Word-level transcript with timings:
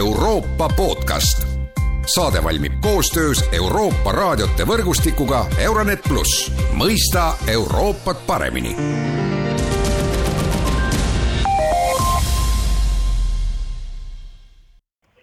Euroopa 0.00 0.68
podcast. 0.76 1.46
saade 2.14 2.44
valmib 2.44 2.72
koostöös 2.80 3.44
Euroopa 3.52 4.12
raadiote 4.12 4.64
võrgustikuga 4.66 5.44
Euronet 5.58 6.00
pluss, 6.08 6.52
mõista 6.72 7.34
Euroopat 7.46 8.26
paremini 8.26 8.76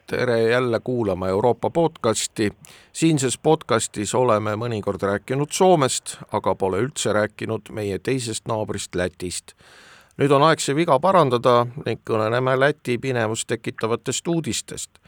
tere 0.07 0.41
jälle 0.41 0.79
kuulama 0.79 1.27
Euroopa 1.27 1.69
podcasti. 1.69 2.53
siinses 2.93 3.37
podcastis 3.37 4.15
oleme 4.15 4.55
mõnikord 4.55 5.01
rääkinud 5.01 5.49
Soomest, 5.51 6.17
aga 6.31 6.55
pole 6.55 6.85
üldse 6.85 7.13
rääkinud 7.13 7.61
meie 7.71 7.99
teisest 7.99 8.45
naabrist 8.47 8.95
Lätist. 8.95 9.53
Nüüd 10.17 10.33
on 10.33 10.45
aeg 10.47 10.61
see 10.61 10.75
viga 10.77 10.97
parandada 11.01 11.63
ning 11.85 12.01
kõneleme 12.07 12.55
Läti 12.57 12.97
pinevust 13.01 13.47
tekitavatest 13.51 14.27
uudistest. 14.27 15.01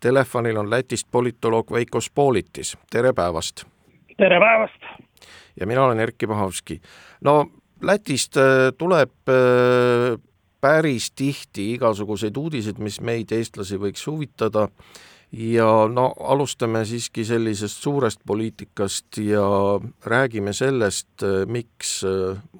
Telefonil 0.00 0.58
on 0.58 0.70
Lätist 0.70 1.08
politoloog 1.10 1.72
Veiko 1.74 2.00
Spolitis, 2.00 2.76
tere 2.90 3.12
päevast! 3.14 3.64
tere 4.18 4.40
päevast! 4.42 4.88
ja 5.60 5.66
mina 5.66 5.84
olen 5.84 6.00
Erkki 6.00 6.26
Pahovski. 6.26 6.80
no 7.20 7.46
Lätist 7.82 8.36
äh, 8.36 8.72
tuleb 8.78 9.30
äh, 9.30 10.18
päris 10.60 11.10
tihti 11.10 11.72
igasuguseid 11.74 12.36
uudiseid, 12.36 12.78
mis 12.78 13.00
meid, 13.00 13.32
eestlasi, 13.32 13.78
võiks 13.78 14.02
huvitada 14.06 14.68
ja 15.32 15.88
no 15.92 16.12
alustame 16.20 16.84
siiski 16.84 17.24
sellisest 17.24 17.82
suurest 17.82 18.20
poliitikast 18.26 19.18
ja 19.18 19.42
räägime 20.06 20.52
sellest, 20.52 21.24
miks 21.46 22.00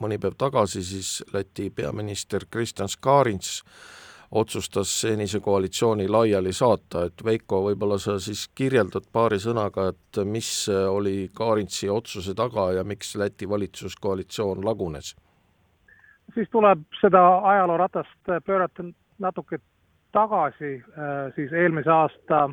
mõni 0.01 0.19
päev 0.21 0.37
tagasi 0.39 0.83
siis 0.85 1.23
Läti 1.33 1.71
peaminister 1.71 2.45
Kristjan 2.51 2.89
Skarins 2.89 3.63
otsustas 4.31 5.01
senise 5.01 5.41
koalitsiooni 5.41 6.09
laiali 6.09 6.53
saata, 6.53 7.07
et 7.09 7.25
Veiko, 7.25 7.63
võib-olla 7.65 7.97
sa 7.99 8.19
siis 8.21 8.49
kirjeldad 8.55 9.09
paari 9.13 9.39
sõnaga, 9.41 9.89
et 9.89 10.21
mis 10.29 10.51
oli 10.69 11.31
Karinsi 11.35 11.89
otsuse 11.89 12.35
taga 12.37 12.73
ja 12.77 12.85
miks 12.85 13.15
Läti 13.17 13.49
valitsuskoalitsioon 13.49 14.65
lagunes? 14.65 15.15
Siis 16.35 16.49
tuleb 16.53 16.85
seda 17.01 17.23
ajalooratast 17.55 18.35
pöörata 18.47 18.85
natuke 19.19 19.59
tagasi, 20.13 20.75
äh, 20.99 21.33
siis 21.35 21.53
eelmise 21.53 21.91
aasta 21.91 22.49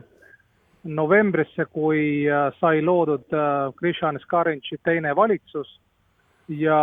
novembrisse, 0.83 1.65
kui 1.65 2.27
äh, 2.29 2.51
sai 2.59 2.81
loodud 2.81 3.33
äh, 3.33 3.73
Krishan 3.79 4.19
Skarinši 4.19 4.77
teine 4.83 5.15
valitsus. 5.15 5.79
Ja 6.47 6.77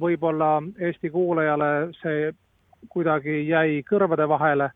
võib-olla 0.00 0.62
Eesti 0.80 1.10
kuulajale 1.12 1.90
see 2.00 2.30
kuidagi 2.88 3.42
jäi 3.48 3.82
kõrvade 3.84 4.24
vahele, 4.28 4.70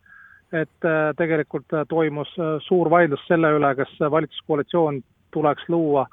et 0.53 0.85
tegelikult 1.17 1.73
toimus 1.89 2.29
suur 2.67 2.91
vaidlus 2.93 3.25
selle 3.29 3.55
üle, 3.57 3.71
kas 3.77 3.95
valitsuskoalitsioon 4.01 5.01
tuleks 5.33 5.65
luua 5.69 6.05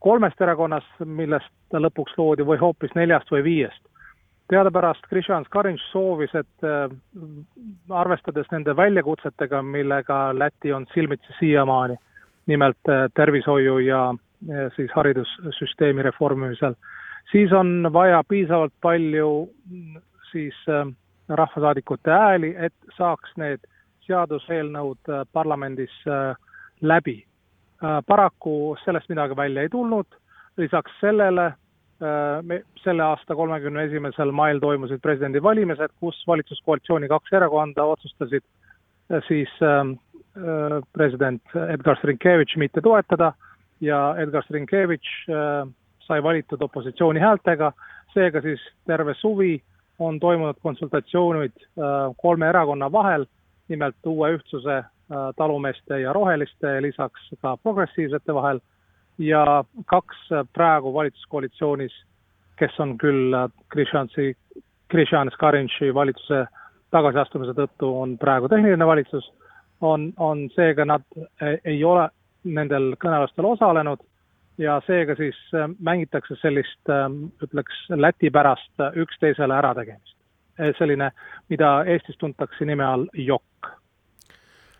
kolmest 0.00 0.40
erakonnast, 0.40 1.04
millest 1.04 1.76
lõpuks 1.76 2.16
loodi, 2.16 2.46
või 2.48 2.56
hoopis 2.60 2.96
neljast 2.96 3.28
või 3.32 3.44
viiest 3.44 3.87
teadupärast 4.48 5.06
Krishan 5.08 5.44
Skarinš 5.44 5.82
soovis, 5.92 6.34
et 6.34 6.64
äh, 6.64 6.90
arvestades 7.90 8.48
nende 8.50 8.76
väljakutsetega, 8.76 9.62
millega 9.62 10.38
Läti 10.38 10.72
on 10.72 10.86
silmitsi 10.94 11.34
siiamaani, 11.38 11.96
nimelt 12.46 12.88
äh, 12.88 13.08
tervishoiu 13.14 13.78
ja 13.78 14.08
äh, 14.10 14.72
siis 14.76 14.90
haridussüsteemi 14.94 16.02
reformimisel, 16.02 16.74
siis 17.32 17.52
on 17.52 17.90
vaja 17.92 18.22
piisavalt 18.28 18.72
palju 18.80 19.50
siis 20.32 20.54
rahvasaadikute 21.28 22.10
hääli, 22.10 22.54
et 22.58 22.74
saaks 22.96 23.30
need 23.36 23.64
seaduseelnõud 24.04 25.08
parlamendis 25.32 25.92
läbi. 26.80 27.24
paraku 28.06 28.76
sellest 28.84 29.08
midagi 29.08 29.36
välja 29.36 29.62
ei 29.62 29.68
tulnud, 29.68 30.06
lisaks 30.56 30.92
sellele 31.00 31.52
me, 32.42 32.60
selle 32.84 33.02
aasta 33.02 33.34
kolmekümne 33.34 33.82
esimesel 33.88 34.30
mail 34.30 34.60
toimusid 34.62 35.00
presidendivalimised, 35.02 35.90
kus 36.00 36.20
valitsuskoalitsiooni 36.26 37.08
kaks 37.10 37.32
erakonda 37.34 37.84
otsustasid 37.84 38.44
äh, 38.44 39.22
siis 39.28 39.50
ähm, 39.62 39.96
äh, 40.36 40.78
president 40.92 41.42
Edgar 41.68 41.98
Strinkevitš 41.98 42.56
mitte 42.56 42.80
toetada 42.80 43.32
ja 43.80 44.14
Edgar 44.18 44.46
Strinkevitš 44.46 45.28
äh, 45.28 45.72
sai 46.06 46.22
valitud 46.22 46.62
opositsiooni 46.62 47.20
häältega, 47.20 47.72
seega 48.14 48.40
siis 48.40 48.62
terve 48.86 49.14
suvi 49.14 49.58
on 49.98 50.20
toimunud 50.20 50.56
konsultatsioonid 50.62 51.52
äh, 51.52 52.14
kolme 52.16 52.48
erakonna 52.48 52.92
vahel, 52.92 53.26
nimelt 53.68 54.06
uue 54.06 54.32
ühtsuse 54.38 54.76
äh, 54.78 54.86
talumeeste 55.36 56.00
ja 56.00 56.12
roheliste, 56.12 56.82
lisaks 56.82 57.30
ka 57.42 57.56
progressiivsete 57.62 58.34
vahel 58.34 58.60
ja 59.18 59.64
kaks 59.86 60.16
praegu 60.52 60.94
valitsuskoalitsioonis, 60.94 61.92
kes 62.56 62.80
on 62.80 62.98
küll 62.98 63.34
Krishansi, 63.68 64.36
Krishan 64.88 65.30
Skarinši 65.30 65.94
valitsuse 65.94 66.46
tagasiastumise 66.90 67.54
tõttu 67.54 67.90
on 68.00 68.16
praegu 68.18 68.48
tehniline 68.48 68.86
valitsus, 68.86 69.32
on, 69.80 70.12
on 70.16 70.48
seega 70.54 70.84
nad 70.84 71.04
ei 71.64 71.84
ole 71.84 72.08
nendel 72.44 72.94
kõnelustel 73.02 73.46
osalenud 73.46 74.00
ja 74.58 74.80
seega 74.86 75.14
siis 75.18 75.36
mängitakse 75.78 76.38
sellist, 76.42 76.80
ütleks, 77.44 77.84
Läti 77.90 78.30
pärast 78.30 78.86
üksteisele 78.96 79.54
ärategemist. 79.54 80.16
selline, 80.78 81.12
mida 81.48 81.84
Eestis 81.86 82.16
tuntakse 82.18 82.64
nime 82.64 82.84
all 82.84 83.06
jokk 83.14 83.77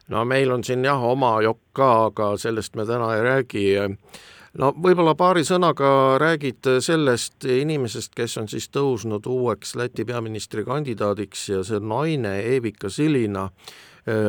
no 0.09 0.25
meil 0.25 0.51
on 0.53 0.65
siin 0.65 0.85
jah, 0.85 1.03
oma 1.05 1.39
jokk 1.45 1.63
ka, 1.77 1.91
aga 2.09 2.33
sellest 2.41 2.77
me 2.77 2.87
täna 2.87 3.11
ei 3.17 3.23
räägi. 3.23 3.65
no 4.59 4.73
võib-olla 4.73 5.15
paari 5.15 5.45
sõnaga 5.45 6.19
räägid 6.21 6.71
sellest 6.81 7.45
inimesest, 7.45 8.15
kes 8.15 8.39
on 8.39 8.49
siis 8.49 8.69
tõusnud 8.75 9.27
uueks 9.27 9.77
Läti 9.77 10.05
peaministrikandidaadiks 10.05 11.49
ja 11.49 11.63
see 11.65 11.81
naine 11.81 12.39
Evika 12.57 12.91
Silina 12.91 13.49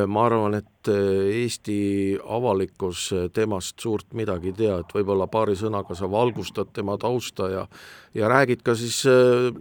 ma 0.06 0.24
arvan, 0.26 0.54
et 0.58 0.88
äh, 0.88 1.28
Eesti 1.40 2.18
avalikkus 2.20 3.04
äh, 3.12 3.28
temast 3.32 3.80
suurt 3.80 4.12
midagi 4.18 4.50
ei 4.50 4.56
tea, 4.58 4.78
et 4.82 4.94
võib-olla 4.94 5.28
paari 5.30 5.54
sõnaga 5.56 5.94
sa 5.96 6.08
valgustad 6.10 6.72
tema 6.76 6.98
tausta 7.00 7.48
ja 7.50 7.66
ja 8.14 8.28
räägid 8.28 8.64
ka 8.66 8.74
siis 8.74 9.04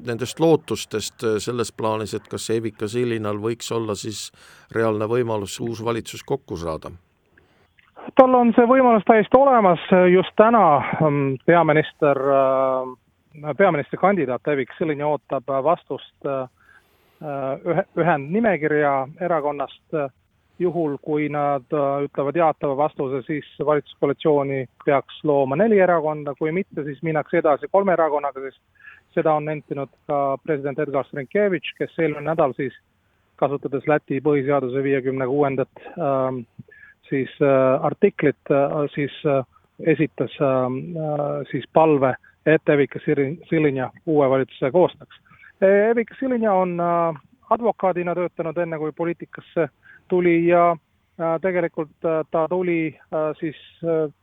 nendest 0.07 0.39
lootustest 0.41 1.21
selles 1.37 1.69
plaanis, 1.71 2.15
et 2.17 2.25
kas 2.27 2.49
Evika 2.49 2.87
Silinal 2.89 3.37
võiks 3.37 3.69
olla 3.71 3.93
siis 3.95 4.31
reaalne 4.73 5.05
võimalus 5.05 5.59
uus 5.61 5.83
valitsus 5.85 6.23
kokku 6.25 6.57
saada? 6.57 6.89
tal 8.17 8.33
on 8.33 8.49
see 8.57 8.65
võimalus 8.65 9.05
täiesti 9.05 9.37
olemas, 9.37 9.83
just 10.09 10.33
täna 10.35 10.63
ähm, 11.03 11.35
peaminister, 11.45 12.17
peaministrikandidaat 13.57 14.47
Evik 14.49 14.73
Silin 14.79 15.05
ootab 15.05 15.45
vastust 15.63 16.25
äh, 16.25 16.47
Äh, 16.49 16.58
ühe, 17.21 17.83
ühendnimekirja 17.99 18.93
erakonnast, 19.21 19.81
äh, 19.93 20.09
juhul 20.59 20.97
kui 21.01 21.29
nad 21.31 21.65
äh, 21.75 22.03
ütlevad 22.07 22.35
jaatava 22.35 22.77
vastuse, 22.77 23.21
siis 23.27 23.47
valitsuskoalitsiooni 23.65 24.65
peaks 24.85 25.23
looma 25.23 25.55
neli 25.59 25.79
erakonda, 25.79 26.35
kui 26.39 26.51
mitte, 26.51 26.83
siis 26.83 27.01
minnakse 27.03 27.39
edasi 27.39 27.67
kolme 27.71 27.95
erakonnaga, 27.95 28.43
sest 28.47 28.59
seda 29.15 29.33
on 29.33 29.47
nentinud 29.49 29.91
ka 30.07 30.37
president 30.43 30.79
Edgar 30.79 31.07
Strinkevitš, 31.07 31.75
kes 31.79 31.95
eelmine 31.99 32.27
nädal 32.29 32.53
siis 32.57 32.75
kasutades 33.39 33.87
Läti 33.87 34.19
põhiseaduse 34.23 34.83
viiekümne 34.83 35.27
kuuendat 35.27 35.85
ähm, 35.95 36.43
siis 37.09 37.31
äh, 37.41 37.85
artiklit 37.85 38.51
äh, 38.51 38.75
siis 38.95 39.15
äh, 39.25 39.43
esitas 39.79 40.31
ähm, 40.43 40.81
äh, 40.97 41.45
siis 41.51 41.65
palve, 41.73 42.13
et 42.45 42.69
Evika 42.69 42.99
Silinja 43.49 43.89
uue 44.05 44.29
valitsuse 44.29 44.71
koostaks 44.71 45.21
Evika 45.61 46.15
Silinja 46.19 46.53
on 46.53 46.79
äh, 46.79 47.21
advokaadina 47.49 48.15
töötanud 48.15 48.57
enne, 48.57 48.77
kui 48.79 48.91
poliitikasse 48.95 49.67
tuli 50.07 50.47
ja 50.47 50.71
äh, 50.71 51.35
tegelikult 51.41 52.05
äh, 52.05 52.23
ta 52.31 52.47
tuli 52.47 52.95
siis 53.39 53.57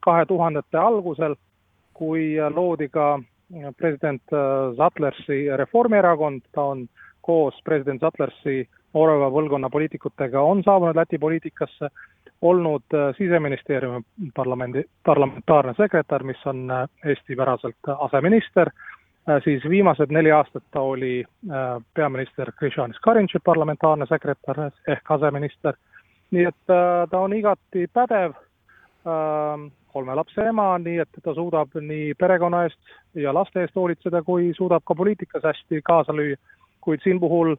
kahe 0.00 0.26
tuhandete 0.26 0.78
algusel, 0.78 1.36
kui 1.94 2.36
loodi 2.54 2.88
ka 2.88 3.18
president 3.76 4.22
Zatlersi 4.76 5.46
Reformierakond, 5.56 6.40
ta 6.52 6.62
on 6.72 6.88
koos 7.20 7.54
president 7.64 8.00
Zatlersi 8.00 8.68
Orava 8.94 9.28
põlvkonna 9.30 9.68
poliitikutega 9.70 10.40
on 10.40 10.62
saabunud 10.64 10.96
Läti 10.96 11.18
poliitikasse, 11.18 11.88
olnud 12.42 12.96
siseministeeriumi 13.16 14.00
parlamendi, 14.34 14.84
parlamentaarne 15.04 15.74
sekretär, 15.76 16.22
mis 16.24 16.46
on 16.46 16.68
eestipäraselt 17.04 17.92
aseminister. 17.98 18.72
Äh, 18.72 18.85
siis 19.44 19.64
viimased 19.68 20.10
neli 20.10 20.30
aastat 20.32 20.64
ta 20.70 20.80
oli 20.80 21.24
äh, 21.24 21.82
peaminister 21.94 22.52
Krishan 22.52 22.94
Skarinši 22.94 23.38
parlamentaarne 23.44 24.06
sekretär 24.06 24.70
ehk 24.88 25.10
aseminister, 25.10 25.74
nii 26.30 26.44
et 26.44 26.70
äh, 26.70 27.08
ta 27.10 27.18
on 27.18 27.32
igati 27.32 27.86
pädev, 27.92 28.36
kolme 29.92 30.14
lapse 30.18 30.42
ema, 30.42 30.78
nii 30.82 30.98
et 30.98 31.18
ta 31.22 31.34
suudab 31.34 31.76
nii 31.80 32.14
perekonna 32.18 32.64
eest 32.66 32.96
ja 33.14 33.34
laste 33.34 33.62
eest 33.62 33.76
hoolitseda, 33.78 34.22
kui 34.26 34.50
suudab 34.56 34.82
ka 34.86 34.94
poliitikas 34.94 35.46
hästi 35.46 35.80
kaasa 35.84 36.12
lüüa. 36.12 36.36
kuid 36.80 37.02
siin 37.02 37.20
puhul 37.20 37.56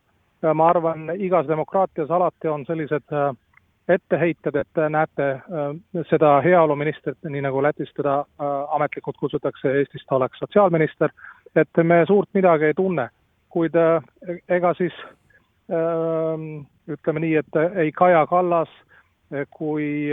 ma 0.53 0.67
arvan, 0.69 1.09
igas 1.19 1.47
demokraatias 1.47 2.11
alati 2.11 2.47
on 2.47 2.65
sellised 2.65 3.15
etteheited, 3.89 4.55
et 4.55 4.79
näete, 4.89 5.27
seda 6.09 6.41
heaoluministrit, 6.43 7.17
nii 7.23 7.41
nagu 7.41 7.63
Lätis 7.63 7.91
teda 7.95 8.19
ametlikult 8.75 9.17
kutsutakse, 9.19 9.71
Eestis 9.79 10.05
ta 10.09 10.15
oleks 10.15 10.39
sotsiaalminister, 10.39 11.11
et 11.55 11.83
me 11.83 12.03
suurt 12.05 12.29
midagi 12.33 12.65
ei 12.65 12.73
tunne. 12.73 13.09
kuid 13.49 13.73
ega 14.49 14.73
siis 14.77 14.93
ütleme 16.87 17.19
nii, 17.23 17.35
et 17.35 17.55
ei 17.75 17.91
Kaja 17.91 18.25
Kallas 18.27 18.69
kui 19.49 20.11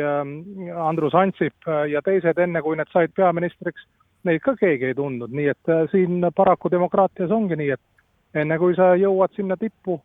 Andrus 0.87 1.15
Ansip 1.15 1.69
ja 1.91 2.01
teised, 2.03 2.39
enne 2.39 2.63
kui 2.63 2.77
need 2.77 2.89
said 2.93 3.13
peaministriks, 3.15 3.85
neid 4.25 4.43
ka 4.45 4.55
keegi 4.59 4.91
ei 4.91 4.97
tundnud, 4.97 5.33
nii 5.35 5.51
et 5.53 5.73
äh, 5.73 5.85
siin 5.93 6.25
paraku 6.37 6.71
demokraatias 6.73 7.33
ongi 7.35 7.59
nii, 7.61 7.77
et 7.77 8.41
enne 8.43 8.59
kui 8.61 8.77
sa 8.77 8.95
jõuad 8.99 9.35
sinna 9.37 9.57
tippu, 9.61 9.99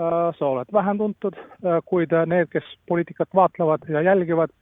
äh, 0.00 0.18
sa 0.38 0.48
oled 0.48 0.72
vähem 0.72 1.00
tuntud, 1.02 1.36
äh, 1.36 1.80
kuid 1.88 2.14
need, 2.32 2.50
kes 2.52 2.68
poliitikat 2.88 3.28
vaatlevad 3.36 3.88
ja 3.92 4.04
jälgivad, 4.10 4.54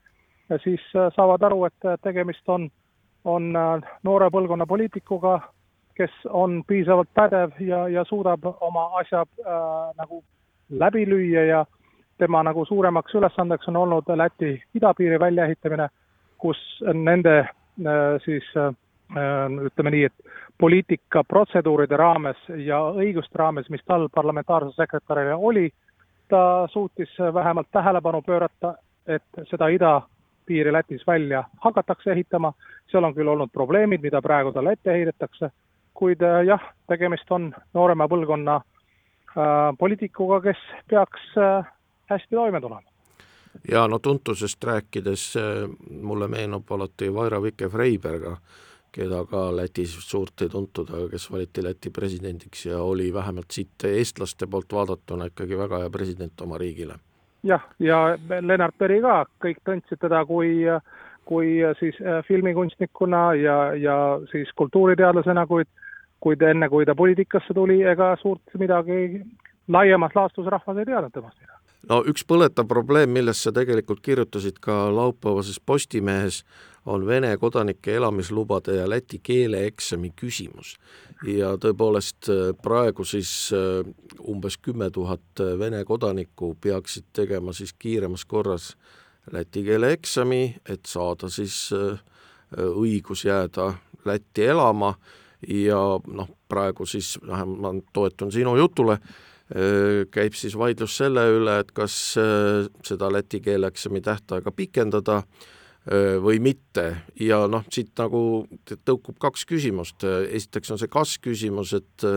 siis 0.61 0.81
saavad 0.93 1.41
aru, 1.47 1.63
et 1.65 1.87
tegemist 2.05 2.49
on, 2.53 2.67
on 3.25 3.47
noore 4.05 4.27
põlvkonna 4.29 4.67
poliitikuga, 4.69 5.39
kes 5.95 6.11
on 6.29 6.63
piisavalt 6.67 7.09
pädev 7.13 7.51
ja, 7.59 7.87
ja 7.87 8.03
suudab 8.03 8.45
oma 8.61 8.85
asja 8.99 9.21
äh, 9.21 9.55
nagu 9.97 10.23
läbi 10.69 11.05
lüüa 11.05 11.45
ja 11.45 11.65
tema 12.17 12.43
nagu 12.43 12.65
suuremaks 12.65 13.15
ülesandeks 13.15 13.67
on 13.67 13.75
olnud 13.75 14.09
Läti 14.15 14.61
idapiiri 14.75 15.19
väljaehitamine, 15.19 15.87
kus 16.37 16.59
nende 16.93 17.37
äh, 17.39 17.49
siis 18.25 18.43
äh, 18.57 18.73
ütleme 19.65 19.91
nii, 19.91 20.03
et 20.03 20.35
poliitikaprotseduuride 20.59 21.97
raames 21.97 22.37
ja 22.57 22.79
õiguste 22.95 23.39
raames, 23.39 23.69
mis 23.69 23.83
tal 23.85 24.07
parlamentaarse 24.13 24.71
sekretärile 24.75 25.35
oli, 25.35 25.69
ta 26.29 26.67
suutis 26.71 27.11
vähemalt 27.33 27.67
tähelepanu 27.71 28.21
pöörata, 28.21 28.73
et 29.07 29.47
seda 29.49 29.67
idapiiri 29.67 30.73
Lätis 30.73 31.07
välja 31.07 31.43
hakatakse 31.61 32.11
ehitama, 32.11 32.53
seal 32.91 33.03
on 33.03 33.13
küll 33.13 33.27
olnud 33.27 33.51
probleemid, 33.53 34.01
mida 34.01 34.21
praegu 34.21 34.51
talle 34.51 34.73
ette 34.73 34.93
heidetakse, 34.93 35.51
kuid 35.95 36.21
äh, 36.21 36.43
jah, 36.45 36.63
tegemist 36.91 37.31
on 37.31 37.49
noorema 37.73 38.07
põlvkonna 38.11 38.59
äh, 38.59 39.71
poliitikuga, 39.79 40.41
kes 40.49 40.61
peaks 40.91 41.31
äh, 41.39 41.71
hästi 42.11 42.35
toime 42.35 42.61
tulema 42.61 42.83
ja 43.71 43.87
no 43.87 43.99
tuntusest 44.03 44.63
rääkides 44.63 45.33
mulle 46.01 46.27
meenub 46.27 46.71
alati 46.75 47.07
Vaira 47.13 47.39
Vike-Freiberga, 47.39 48.33
keda 48.91 49.21
ka 49.31 49.45
Lätis 49.55 49.93
suurt 50.03 50.43
ei 50.43 50.51
tuntud, 50.51 50.91
aga 50.91 51.07
kes 51.13 51.29
valiti 51.31 51.63
Läti 51.63 51.89
presidendiks 51.89 52.65
ja 52.65 52.81
oli 52.83 53.13
vähemalt 53.13 53.55
siit 53.55 53.87
eestlaste 53.87 54.47
poolt 54.51 54.75
vaadatuna 54.75 55.29
ikkagi 55.31 55.57
väga 55.57 55.79
hea 55.85 55.89
president 55.89 56.41
oma 56.41 56.59
riigile. 56.59 56.99
jah, 57.43 57.63
ja 57.79 58.17
Lennart 58.41 58.75
Meri 58.79 58.99
ka, 59.01 59.23
kõik 59.39 59.63
tundsid 59.63 60.03
teda 60.03 60.25
kui 60.25 60.67
kui 61.25 61.55
siis 61.79 61.95
filmikunstnikuna 62.27 63.33
ja, 63.33 63.57
ja 63.73 63.95
siis 64.31 64.51
kultuuriteadlasena, 64.55 65.47
kuid 65.47 65.67
kuid 66.25 66.41
enne, 66.41 66.69
kui 66.69 66.85
ta 66.85 66.95
poliitikasse 66.97 67.53
tuli, 67.53 67.83
ega 67.85 68.15
suurt 68.21 68.57
midagi 68.57 69.21
laiemas 69.67 70.17
laastus 70.17 70.49
rahvas 70.49 70.81
ei 70.81 70.89
teadnud 70.89 71.13
temast 71.13 71.37
midagi 71.37 71.65
no 71.89 72.01
üks 72.09 72.25
põletav 72.27 72.67
probleem, 72.69 73.13
millest 73.13 73.45
sa 73.45 73.53
tegelikult 73.55 74.01
kirjutasid 74.05 74.59
ka 74.63 74.87
laupäevases 74.93 75.59
Postimehes, 75.61 76.43
on 76.85 77.05
Vene 77.07 77.31
kodanike 77.41 77.95
elamislubade 77.97 78.75
ja 78.75 78.89
läti 78.89 79.19
keeleeksami 79.23 80.11
küsimus. 80.15 80.75
ja 81.25 81.55
tõepoolest 81.57 82.29
äh, 82.29 82.51
praegu 82.61 83.05
siis 83.07 83.49
äh, 83.55 83.87
umbes 84.19 84.57
kümme 84.57 84.89
tuhat 84.91 85.39
äh, 85.39 85.59
Vene 85.59 85.83
kodanikku 85.85 86.57
peaksid 86.61 87.05
tegema 87.13 87.53
siis 87.53 87.73
kiiremas 87.73 88.25
korras 88.25 88.75
läti 89.31 89.63
keele 89.63 89.91
eksami, 89.91 90.55
et 90.69 90.85
saada 90.85 91.29
siis 91.29 91.73
õigus 92.55 93.25
jääda 93.25 93.73
Lätti 94.05 94.43
elama 94.45 94.93
ja 95.47 95.79
noh, 96.07 96.29
praegu 96.49 96.87
siis 96.89 97.15
vähemalt 97.21 97.61
ma 97.61 97.73
toetun 97.93 98.31
sinu 98.31 98.55
jutule, 98.59 98.99
käib 100.11 100.33
siis 100.33 100.55
vaidlus 100.57 100.95
selle 100.97 101.27
üle, 101.35 101.59
et 101.61 101.71
kas 101.75 101.95
seda 102.15 103.11
läti 103.13 103.41
keele 103.45 103.69
eksami 103.69 104.01
tähtaega 104.01 104.51
pikendada 104.55 105.21
või 106.21 106.39
mitte. 106.41 106.87
Ja 107.21 107.43
noh, 107.51 107.65
siit 107.69 107.93
nagu 108.01 108.47
tõukub 108.65 109.19
kaks 109.21 109.45
küsimust, 109.45 110.01
esiteks 110.05 110.73
on 110.73 110.81
see 110.81 110.91
kas-küsimus, 110.91 111.75
et 111.77 112.09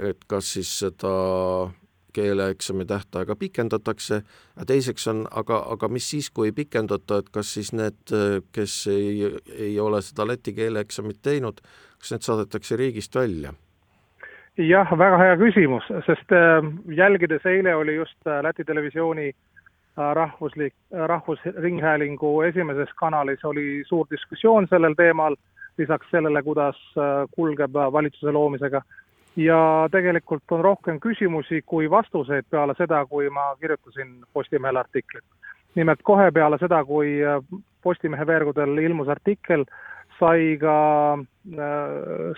et 0.00 0.22
kas 0.24 0.54
siis 0.54 0.70
seda 0.84 1.10
keeleeksami 2.12 2.84
tähtaega 2.88 3.36
pikendatakse, 3.36 4.22
teiseks 4.66 5.08
on 5.08 5.24
aga, 5.30 5.62
aga 5.74 5.88
mis 5.88 6.10
siis, 6.10 6.30
kui 6.30 6.50
ei 6.50 6.56
pikendata, 6.56 7.22
et 7.22 7.28
kas 7.32 7.54
siis 7.54 7.72
need, 7.72 8.14
kes 8.52 8.86
ei, 8.92 9.32
ei 9.58 9.80
ole 9.80 10.02
seda 10.02 10.26
läti 10.26 10.52
keeleeksamit 10.56 11.22
teinud, 11.22 11.60
kas 11.98 12.14
need 12.14 12.28
saadetakse 12.28 12.76
riigist 12.76 13.14
välja? 13.16 13.54
jah, 14.60 14.90
väga 14.98 15.16
hea 15.16 15.36
küsimus, 15.40 15.86
sest 16.06 16.34
jälgides 16.92 17.46
eile 17.48 17.72
oli 17.74 17.94
just 17.96 18.28
Läti 18.44 18.64
televisiooni 18.68 19.30
äh, 19.30 19.36
Äh, 19.98 20.14
rahvuslik, 20.14 20.74
äh, 20.94 21.06
Rahvusringhäälingu 21.08 22.42
esimeses 22.42 22.88
kanalis 22.96 23.44
oli 23.44 23.82
suur 23.86 24.06
diskussioon 24.10 24.66
sellel 24.70 24.94
teemal, 24.96 25.36
lisaks 25.78 26.06
sellele, 26.10 26.42
kuidas 26.42 26.78
äh, 26.96 27.28
kulgeb 27.36 27.74
valitsuse 27.92 28.32
loomisega. 28.32 28.80
Ja 29.36 29.88
tegelikult 29.90 30.52
on 30.52 30.64
rohkem 30.64 31.00
küsimusi 31.00 31.62
kui 31.66 31.90
vastuseid 31.90 32.44
peale 32.50 32.74
seda, 32.78 33.04
kui 33.06 33.30
ma 33.30 33.54
kirjutasin 33.60 34.20
Postimehele 34.32 34.78
artiklit. 34.78 35.24
nimelt 35.74 36.02
kohe 36.02 36.30
peale 36.30 36.58
seda, 36.58 36.84
kui 36.84 37.18
Postimehe 37.82 38.26
veergudel 38.26 38.78
ilmus 38.78 39.08
artikkel, 39.08 39.64
sai 40.18 40.56
ka 40.60 41.18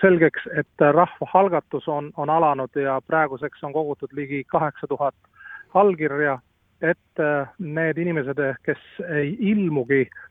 selgeks, 0.01 0.47
et 0.57 0.85
rahvaalgatus 0.91 1.87
on, 1.87 2.11
on 2.17 2.29
alanud 2.29 2.75
ja 2.75 3.01
praeguseks 3.07 3.63
on 3.63 3.73
kogutud 3.73 4.09
ligi 4.13 4.43
kaheksa 4.47 4.87
tuhat 4.87 5.15
allkirja 5.73 6.39
et 6.81 7.19
äh, 7.19 7.47
need 7.59 7.97
inimesed, 7.97 8.39
kes 8.65 8.81
ei 9.07 9.35
ilmugi 9.39 10.01
äh, 10.01 10.23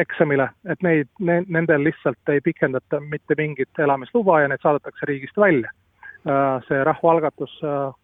eksamile, 0.00 0.50
et 0.68 0.82
neid 0.82 1.08
ne,, 1.24 1.40
nendel 1.48 1.84
lihtsalt 1.84 2.28
ei 2.28 2.40
pikendata 2.44 3.00
mitte 3.00 3.34
mingit 3.38 3.78
elamisluba 3.78 4.40
ja 4.42 4.48
need 4.48 4.60
saadetakse 4.62 5.06
riigist 5.08 5.36
välja 5.40 5.70
äh,. 6.28 6.60
see 6.68 6.84
rahvaalgatus 6.84 7.54
äh, 7.64 7.94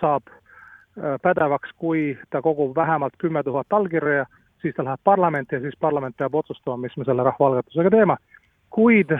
saab 0.00 0.32
äh, 0.32 1.18
pädevaks, 1.22 1.70
kui 1.76 2.18
ta 2.30 2.42
kogub 2.42 2.76
vähemalt 2.76 3.18
kümme 3.18 3.42
tuhat 3.42 3.66
allkirja, 3.72 4.24
siis 4.62 4.74
ta 4.74 4.84
läheb 4.84 5.00
parlamenti 5.04 5.54
ja 5.54 5.60
siis 5.60 5.76
parlament 5.80 6.16
peab 6.16 6.34
otsustama, 6.34 6.76
mis 6.76 6.96
me 6.96 7.04
selle 7.04 7.22
rahvaalgatusega 7.22 7.90
teeme. 7.90 8.16
kuid 8.70 9.10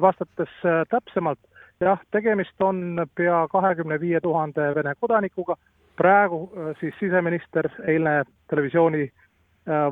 vastates 0.00 0.52
täpsemalt, 0.88 1.38
jah, 1.80 1.98
tegemist 2.10 2.62
on 2.62 3.06
pea 3.14 3.48
kahekümne 3.50 4.00
viie 4.00 4.20
tuhande 4.20 4.74
Vene 4.74 4.94
kodanikuga, 5.00 5.56
praegu 5.96 6.52
siis 6.80 6.94
siseminister 7.00 7.68
eilne 7.86 8.22
televisiooni 8.48 9.02
äh, 9.02 9.29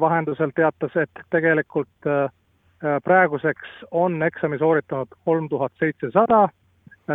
vahendusel 0.01 0.51
teatas, 0.57 0.97
et 0.97 1.21
tegelikult 1.31 2.07
äh, 2.07 2.31
praeguseks 3.05 3.69
on 3.91 4.23
eksami 4.23 4.59
sooritanud 4.59 5.09
kolm 5.25 5.49
tuhat 5.49 5.73
seitsesada, 5.79 6.49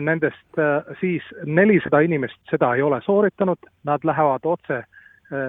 nendest 0.01 0.57
siis 1.00 1.24
nelisada 1.45 2.00
inimest 2.00 2.39
seda 2.50 2.74
ei 2.75 2.81
ole 2.81 3.00
sooritanud, 3.05 3.69
nad 3.83 4.03
lähevad 4.03 4.43
otse 4.43 4.81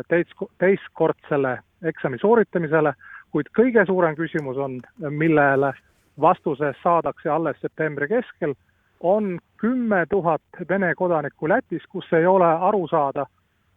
teist, 0.08 0.32
teistkordsele 0.58 1.58
eksami 1.82 2.18
sooritamisele, 2.20 2.92
kuid 3.32 3.48
kõige 3.56 3.86
suurem 3.86 4.16
küsimus 4.16 4.60
on, 4.60 4.78
millele 5.10 5.72
vastuse 6.20 6.74
saadakse 6.82 7.30
alles 7.30 7.56
septembri 7.60 8.08
keskel 8.08 8.54
on 9.00 9.38
kümme 9.56 10.06
tuhat 10.10 10.42
Vene 10.68 10.94
kodanikku 10.94 11.48
Lätis, 11.48 11.82
kus 11.88 12.12
ei 12.12 12.26
ole 12.26 12.46
aru 12.46 12.86
saada, 12.88 13.26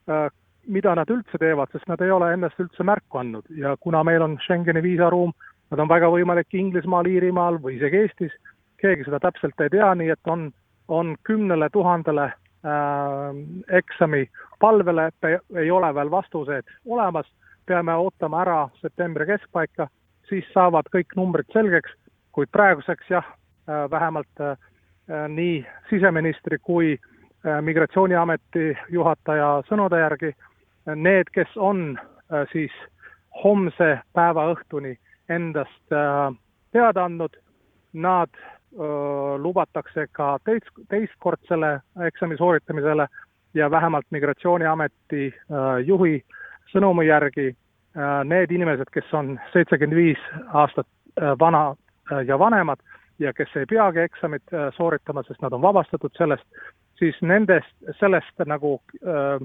äh, 0.09 0.31
mida 0.67 0.93
nad 0.95 1.09
üldse 1.11 1.39
teevad, 1.39 1.71
sest 1.71 1.87
nad 1.87 2.01
ei 2.03 2.11
ole 2.11 2.31
ennast 2.33 2.59
üldse 2.59 2.83
märku 2.83 3.21
andnud. 3.21 3.47
Ja 3.55 3.75
kuna 3.79 4.03
meil 4.03 4.21
on 4.21 4.37
Schengeni 4.43 4.83
viisaruum, 4.83 5.33
nad 5.71 5.79
on 5.83 5.89
väga 5.89 6.09
võimalik 6.13 6.53
Inglismaal, 6.53 7.09
Iirimaal 7.09 7.59
või 7.63 7.77
isegi 7.77 8.03
Eestis, 8.03 8.35
keegi 8.81 9.07
seda 9.07 9.19
täpselt 9.23 9.59
ei 9.63 9.71
tea, 9.73 9.89
nii 9.95 10.11
et 10.13 10.31
on, 10.31 10.49
on 10.87 11.15
kümnele 11.27 11.69
tuhandele 11.73 12.27
äh, 12.27 13.41
eksami 13.79 14.27
palvele 14.59 15.09
ei 15.55 15.71
ole 15.71 15.93
veel 15.95 16.11
vastuseid 16.11 16.69
olemas, 16.85 17.27
peame 17.65 17.95
ootama 17.95 18.41
ära 18.45 18.59
septembri 18.81 19.25
keskpaika, 19.27 19.89
siis 20.29 20.47
saavad 20.53 20.87
kõik 20.93 21.15
numbrid 21.15 21.49
selgeks, 21.53 21.91
kuid 22.31 22.51
praeguseks 22.51 23.11
jah, 23.11 23.27
äh, 23.67 23.85
vähemalt 23.91 24.43
äh, 24.43 24.55
Äh, 25.07 25.29
nii 25.29 25.65
siseministri 25.89 26.57
kui 26.59 26.97
äh, 26.97 27.61
migratsiooniameti 27.63 28.73
juhataja 28.91 29.61
sõnade 29.69 30.01
järgi, 30.01 30.33
need, 30.95 31.31
kes 31.33 31.57
on 31.57 31.99
äh, 31.99 32.47
siis 32.51 32.71
homse 33.43 33.99
päeva 34.13 34.47
õhtuni 34.53 34.95
endast 35.29 35.91
teada 36.71 37.03
andnud, 37.03 37.33
nad 37.93 38.29
lubatakse 39.43 40.05
ka 40.15 40.37
teist, 40.45 40.69
teistkordsele 40.89 41.73
eksami 42.07 42.37
sooritamisele 42.39 43.07
ja 43.53 43.67
vähemalt 43.71 44.05
Migratsiooniameti 44.15 45.33
juhi 45.85 46.21
sõnumi 46.71 47.07
järgi 47.07 47.49
need 48.23 48.51
inimesed, 48.55 48.87
kes 48.93 49.13
on 49.13 49.35
seitsekümmend 49.53 49.97
viis 49.97 50.23
aastat 50.53 50.87
vana 51.39 51.75
ja 52.25 52.39
vanemad 52.39 52.79
ja 53.19 53.33
kes 53.33 53.55
ei 53.55 53.65
peagi 53.65 53.99
eksamit 53.99 54.43
sooritama, 54.77 55.23
sest 55.27 55.41
nad 55.41 55.53
on 55.53 55.61
vabastatud 55.61 56.13
sellest, 56.17 56.45
siis 56.99 57.17
nendest, 57.21 57.73
sellest 57.99 58.45
nagu 58.45 58.77
äh, 59.01 59.41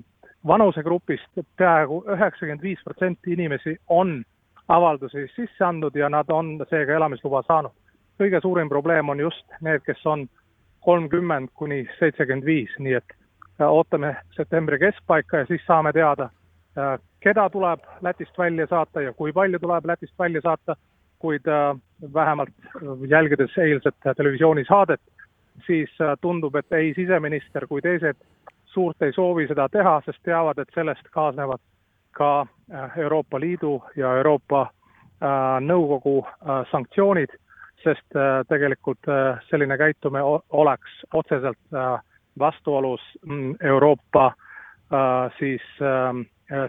vanusegrupist 0.46 1.42
peaaegu 1.56 2.04
üheksakümmend 2.14 2.62
viis 2.62 2.80
protsenti 2.84 3.32
inimesi 3.32 3.76
on 3.88 4.22
avaldusi 4.68 5.26
sisse 5.36 5.64
andnud 5.64 5.96
ja 5.96 6.08
nad 6.08 6.30
on 6.30 6.58
seega 6.70 6.92
elamisluba 6.92 7.42
saanud. 7.46 7.72
kõige 8.20 8.40
suurim 8.40 8.68
probleem 8.68 9.08
on 9.08 9.20
just 9.20 9.46
need, 9.60 9.80
kes 9.82 10.06
on 10.06 10.28
kolmkümmend 10.80 11.48
kuni 11.54 11.88
seitsekümmend 11.98 12.44
viis, 12.44 12.70
nii 12.78 12.94
et 12.94 13.14
äh, 13.60 13.66
ootame 13.66 14.16
septembri 14.36 14.78
keskpaika 14.78 15.42
ja 15.42 15.46
siis 15.46 15.64
saame 15.66 15.92
teada, 15.92 16.28
äh, 16.78 16.98
keda 17.20 17.48
tuleb 17.50 17.80
Lätist 18.00 18.38
välja 18.38 18.66
saata 18.66 19.00
ja 19.00 19.12
kui 19.12 19.32
palju 19.32 19.58
tuleb 19.58 19.86
Lätist 19.86 20.18
välja 20.18 20.40
saata, 20.40 20.76
kuid 21.18 21.46
äh, 21.46 21.78
vähemalt 22.14 22.54
jälgides 23.08 23.58
eilset 23.58 23.96
televisioonisaadet, 24.16 25.00
siis 25.66 25.90
tundub, 26.20 26.54
et 26.54 26.72
ei 26.72 26.94
siseminister 26.94 27.66
kui 27.66 27.82
teised 27.82 28.16
suurt 28.72 29.02
ei 29.02 29.12
soovi 29.12 29.46
seda 29.46 29.68
teha, 29.68 30.00
sest 30.04 30.18
teavad, 30.24 30.58
et 30.58 30.68
sellest 30.74 31.08
kaasnevad 31.12 31.60
ka 32.12 32.46
Euroopa 32.96 33.40
Liidu 33.40 33.82
ja 33.96 34.16
Euroopa 34.16 34.66
Nõukogu 35.60 36.22
sanktsioonid 36.70 37.36
sest 37.82 38.16
äh, 38.16 38.42
tegelikult 38.48 39.08
äh, 39.08 39.40
selline 39.50 39.78
käitumine 39.78 40.22
oleks 40.50 41.02
otseselt 41.14 41.58
äh, 41.74 42.00
vastuolus 42.38 43.02
mm, 43.26 43.54
Euroopa 43.60 44.32
siis 45.38 45.62
ähm, 45.80 46.18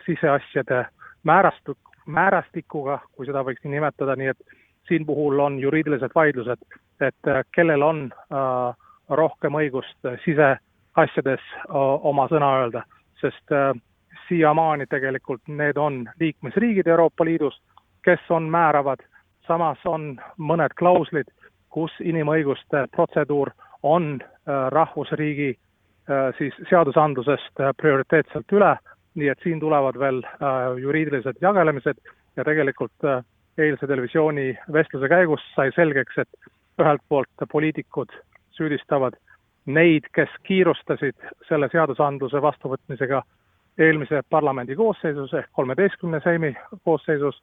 siseasjade 0.05 0.85
määrastuk, 1.23 1.77
määrastikuga, 2.05 3.01
kui 3.11 3.25
seda 3.27 3.41
võiks 3.43 3.59
nii 3.65 3.73
nimetada, 3.73 4.15
nii 4.15 4.29
et 4.31 4.53
siin 4.87 5.03
puhul 5.05 5.41
on 5.43 5.57
juriidilised 5.59 6.15
vaidlused, 6.15 6.63
et 7.03 7.29
kellel 7.51 7.83
on 7.83 7.99
rohkem 9.09 9.59
õigust 9.59 10.07
siseasjades 10.93 11.41
oma 12.09 12.27
sõna 12.29 12.49
öelda, 12.61 12.83
sest 13.21 13.51
siiamaani 14.27 14.85
tegelikult 14.89 15.41
need 15.47 15.77
on 15.77 16.03
liikmesriigid 16.19 16.87
Euroopa 16.87 17.25
Liidus, 17.25 17.61
kes 18.05 18.19
on 18.29 18.43
määravad. 18.43 18.99
Samas 19.47 19.77
on 19.85 20.15
mõned 20.37 20.73
klauslid, 20.79 21.27
kus 21.69 21.91
inimõiguste 21.99 22.85
protseduur 22.95 23.51
on 23.83 24.21
äh, 24.21 24.69
rahvusriigi 24.71 25.49
äh, 25.49 26.29
siis 26.37 26.55
seadusandlusest 26.69 27.59
äh, 27.59 27.73
prioriteetselt 27.81 28.55
üle, 28.55 28.75
nii 29.19 29.29
et 29.29 29.43
siin 29.43 29.59
tulevad 29.59 29.99
veel 29.99 30.23
juriidilised 30.81 31.37
jagelemised 31.41 31.99
ja 32.37 32.43
tegelikult 32.47 33.05
eilse 33.61 33.85
televisiooni 33.87 34.55
vestluse 34.73 35.09
käigus 35.11 35.43
sai 35.53 35.69
selgeks, 35.75 36.17
et 36.17 36.81
ühelt 36.81 37.03
poolt 37.09 37.45
poliitikud 37.51 38.15
süüdistavad 38.57 39.13
neid, 39.65 40.09
kes 40.13 40.29
kiirustasid 40.43 41.15
selle 41.47 41.69
seadusandluse 41.71 42.41
vastuvõtmisega 42.41 43.21
eelmise 43.77 44.21
parlamendi 44.29 44.75
koosseisus 44.75 45.33
ehk 45.33 45.49
kolmeteistkümne 45.51 46.19
seimi 46.23 46.55
koosseisus 46.83 47.41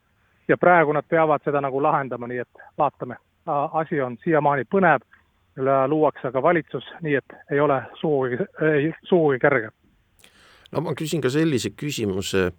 ja 0.48 0.56
praegu 0.58 0.92
nad 0.92 1.04
peavad 1.08 1.42
seda 1.44 1.60
nagu 1.60 1.82
lahendama, 1.82 2.26
nii 2.26 2.38
et 2.38 2.64
vaatame. 2.78 3.16
asi 3.72 4.00
on 4.00 4.16
siiamaani 4.24 4.64
põnev, 4.74 5.00
luuakse 5.86 6.28
aga 6.28 6.42
valitsus, 6.42 6.84
nii 7.00 7.14
et 7.14 7.36
ei 7.50 7.60
ole 7.60 7.82
sugugi, 8.00 8.38
sugugi 9.02 9.38
kerge 9.38 9.70
no 10.72 10.82
ma 10.84 10.94
küsin 10.98 11.22
ka 11.22 11.30
sellise 11.32 11.72
küsimuse, 11.78 12.50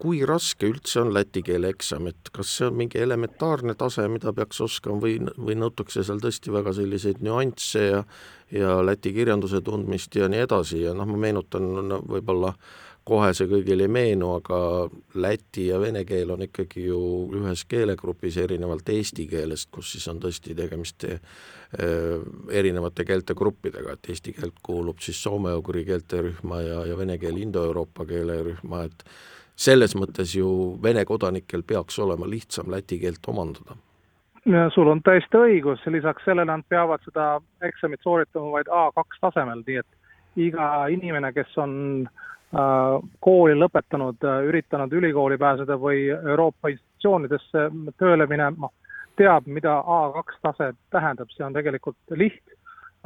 kui 0.00 0.22
raske 0.28 0.68
üldse 0.68 1.02
on 1.02 1.12
läti 1.14 1.42
keele 1.44 1.72
eksam, 1.74 2.08
et 2.10 2.30
kas 2.34 2.52
see 2.58 2.68
on 2.68 2.78
mingi 2.78 3.00
elementaarne 3.00 3.76
tase, 3.80 4.06
mida 4.12 4.32
peaks 4.36 4.62
oskama 4.64 5.00
või, 5.02 5.18
või 5.36 5.58
nõutakse 5.60 6.04
seal 6.04 6.22
tõesti 6.22 6.54
väga 6.54 6.74
selliseid 6.76 7.24
nüansse 7.24 7.84
ja 7.90 8.04
ja 8.54 8.76
läti 8.86 9.12
kirjanduse 9.12 9.60
tundmist 9.64 10.14
ja 10.14 10.28
nii 10.30 10.44
edasi 10.44 10.82
ja 10.84 10.92
noh, 10.94 11.08
ma 11.08 11.16
meenutan 11.18 11.64
võib-olla 12.06 12.52
kohe 13.04 13.32
see 13.36 13.48
kõigile 13.48 13.84
ei 13.84 13.92
meenu, 13.92 14.30
aga 14.38 14.58
läti 15.20 15.68
ja 15.68 15.78
vene 15.80 16.04
keel 16.08 16.32
on 16.34 16.44
ikkagi 16.46 16.86
ju 16.86 16.98
ühes 17.36 17.64
keelegrupis, 17.68 18.38
erinevalt 18.40 18.88
eesti 18.94 19.26
keelest, 19.28 19.68
kus 19.74 19.92
siis 19.94 20.08
on 20.08 20.22
tõesti 20.22 20.56
tegemist 20.56 21.04
eh, 21.08 21.20
erinevate 22.60 23.04
keelte 23.04 23.36
gruppidega, 23.36 23.96
et 23.96 24.10
eesti 24.12 24.34
keelt 24.38 24.60
kuulub 24.64 25.04
siis 25.04 25.20
soome-ugri 25.22 25.84
keelterühma 25.90 26.60
ja, 26.64 26.80
ja 26.88 26.98
vene 26.98 27.18
keel 27.20 27.42
indoeuroopa 27.44 28.08
keelerühma, 28.08 28.84
et 28.88 29.06
selles 29.54 29.94
mõttes 29.94 30.32
ju 30.34 30.48
Vene 30.82 31.04
kodanikel 31.06 31.62
peaks 31.62 31.98
olema 32.02 32.26
lihtsam 32.26 32.72
läti 32.72 32.98
keelt 32.98 33.28
omandada. 33.28 33.76
sul 34.74 34.88
on 34.88 35.02
täiesti 35.02 35.36
õigus, 35.36 35.84
lisaks 35.86 36.24
sellele 36.24 36.48
nad 36.50 36.64
peavad 36.68 37.04
seda 37.04 37.40
eksamit 37.62 38.00
sooritama 38.02 38.50
vaid 38.50 38.66
A2 38.66 39.20
tasemel, 39.20 39.62
nii 39.66 39.76
et 39.76 39.86
iga 40.36 40.86
inimene, 40.90 41.30
kes 41.32 41.52
on 41.60 41.74
äh, 42.08 42.12
Äh, 42.12 42.33
kooli 43.20 43.54
lõpetanud, 43.58 44.22
äh, 44.24 44.42
üritanud 44.48 44.92
ülikooli 44.92 45.38
pääseda 45.38 45.76
või 45.80 46.06
Euroopa 46.10 46.70
institutsioonidesse 46.70 47.68
tööle 47.98 48.26
minema, 48.30 48.70
teab, 49.18 49.46
mida 49.46 49.80
A2 49.80 50.38
tase 50.42 50.72
tähendab, 50.90 51.30
see 51.34 51.44
on 51.46 51.56
tegelikult 51.56 51.96
liht, 52.10 52.42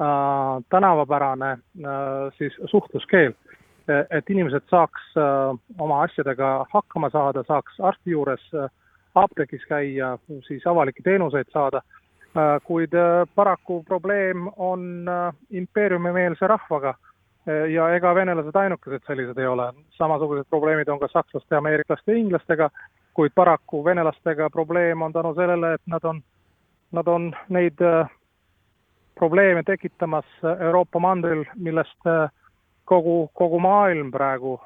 äh, 0.00 0.62
tänavapärane 0.70 1.58
siis 2.38 2.58
suhtluskeel. 2.70 3.34
et 3.88 4.30
inimesed 4.30 4.66
saaks 4.68 5.14
oma 5.78 6.02
asjadega 6.02 6.66
hakkama 6.72 7.08
saada, 7.10 7.40
saaks 7.48 7.78
arsti 7.80 8.10
juures 8.10 8.42
apteegis 9.14 9.64
käia, 9.64 10.18
siis 10.44 10.66
avalikke 10.66 11.00
teenuseid 11.02 11.48
saada, 11.52 11.80
kuid 12.64 12.92
paraku 13.34 13.82
probleem 13.88 14.44
on 14.56 15.08
impeeriumimeelse 15.50 16.46
rahvaga 16.46 16.94
ja 17.48 17.88
ega 17.96 18.14
venelased 18.14 18.56
ainukesed 18.56 19.06
sellised 19.06 19.38
ei 19.38 19.46
ole, 19.46 19.72
samasugused 19.96 20.48
probleemid 20.50 20.88
on 20.88 21.00
ka 21.00 21.08
sakslaste, 21.12 21.56
ameeriklaste 21.56 22.12
ja 22.12 22.18
inglastega, 22.18 22.70
kuid 23.16 23.32
paraku 23.34 23.82
venelastega 23.84 24.50
probleem 24.50 25.02
on 25.02 25.12
tänu 25.12 25.34
sellele, 25.34 25.74
et 25.74 25.86
nad 25.86 26.04
on, 26.04 26.20
nad 26.92 27.08
on 27.08 27.30
neid 27.48 27.80
äh, 27.82 28.10
probleeme 29.18 29.62
tekitamas 29.62 30.26
Euroopa 30.60 31.00
mandril, 31.00 31.44
millest 31.56 32.06
äh, 32.06 32.28
kogu, 32.84 33.30
kogu 33.34 33.58
maailm 33.60 34.10
praegu 34.10 34.58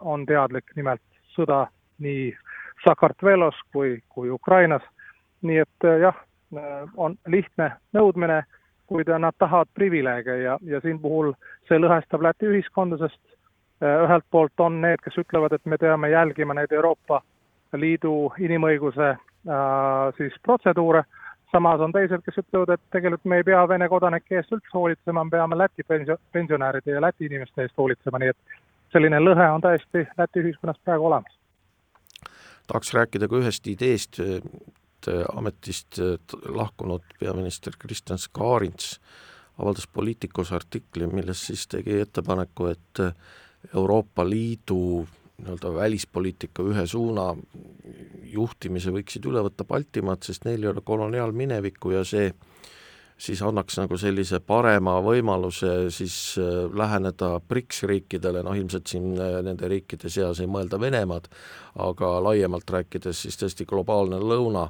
on 0.00 0.26
teadlik, 0.26 0.68
nimelt 0.76 1.02
sõda 1.34 1.64
nii 1.98 2.28
Sakartvelos 2.84 3.56
kui, 3.72 3.96
kui 4.08 4.30
Ukrainas. 4.30 4.82
nii 5.44 5.58
et 5.60 5.86
jah, 6.00 6.16
on 6.96 7.16
lihtne 7.28 7.66
nõudmine 7.92 8.38
kuid 8.86 9.08
nad 9.18 9.36
tahavad 9.38 9.68
privileege 9.74 10.36
ja, 10.42 10.58
ja 10.62 10.80
siin 10.80 10.98
puhul 11.00 11.32
see 11.68 11.78
lõhestab 11.80 12.22
Läti 12.22 12.48
ühiskonda, 12.50 12.98
sest 13.00 13.20
äh, 13.82 14.04
ühelt 14.04 14.26
poolt 14.30 14.60
on 14.60 14.80
need, 14.84 15.02
kes 15.04 15.18
ütlevad, 15.24 15.56
et 15.56 15.66
me 15.66 15.78
peame 15.80 16.10
jälgima 16.12 16.54
neid 16.54 16.72
Euroopa 16.72 17.22
Liidu 17.74 18.32
inimõiguse 18.38 19.10
äh, 19.14 20.14
siis 20.18 20.36
protseduure, 20.42 21.04
samas 21.52 21.80
on 21.80 21.92
teised, 21.94 22.22
kes 22.26 22.38
ütlevad, 22.42 22.74
et 22.74 22.82
tegelikult 22.94 23.24
me 23.30 23.40
ei 23.40 23.46
pea 23.46 23.62
Vene 23.68 23.88
kodanike 23.88 24.38
eest 24.40 24.52
üldse 24.54 24.74
hoolitsema, 24.74 25.24
me 25.24 25.36
peame 25.36 25.58
Läti 25.58 25.86
pensio-, 25.88 26.20
pensionäride 26.32 26.96
ja 26.96 27.02
Läti 27.02 27.28
inimeste 27.30 27.66
eest 27.66 27.76
hoolitsema, 27.78 28.20
nii 28.22 28.32
et 28.34 28.60
selline 28.94 29.20
lõhe 29.22 29.50
on 29.56 29.64
täiesti 29.64 30.06
Läti 30.18 30.42
ühiskonnas 30.44 30.80
praegu 30.84 31.10
olemas. 31.10 31.38
tahaks 32.66 32.94
rääkida 32.94 33.28
ka 33.28 33.36
ühest 33.42 33.66
ideest, 33.68 34.20
et 35.08 35.28
ametist 35.36 36.00
lahkunud 36.48 37.16
peaminister 37.20 37.76
Kristjan 37.78 38.18
Skarins 38.18 38.98
avaldas 39.58 39.86
Politicus 39.86 40.52
artikli, 40.52 41.06
milles 41.06 41.46
siis 41.46 41.66
tegi 41.70 42.00
ettepaneku, 42.00 42.66
et 42.72 43.02
Euroopa 43.74 44.24
Liidu 44.26 45.06
nii-öelda 45.38 45.74
välispoliitika 45.74 46.62
ühe 46.62 46.86
suuna 46.86 47.32
juhtimise 48.34 48.92
võiksid 48.94 49.26
üle 49.30 49.42
võtta 49.46 49.66
Baltimaad, 49.66 50.22
sest 50.22 50.46
neil 50.46 50.62
ei 50.62 50.70
ole 50.70 50.82
koloniaalminevikku 50.84 51.94
ja 51.94 52.04
see 52.06 52.28
siis 53.18 53.42
annaks 53.42 53.78
nagu 53.78 53.96
sellise 53.98 54.40
parema 54.44 54.96
võimaluse 55.04 55.88
siis 55.94 56.16
äh, 56.40 56.66
läheneda 56.74 57.38
BRICS 57.48 57.84
riikidele, 57.90 58.42
noh 58.42 58.56
ilmselt 58.58 58.90
siin 58.90 59.14
äh, 59.14 59.38
nende 59.46 59.70
riikide 59.70 60.10
seas 60.10 60.42
ei 60.42 60.50
mõelda 60.50 60.80
Venemaad, 60.82 61.28
aga 61.84 62.14
laiemalt 62.24 62.70
rääkides 62.76 63.24
siis 63.26 63.38
tõesti 63.40 63.66
globaalne 63.70 64.18
lõuna. 64.22 64.68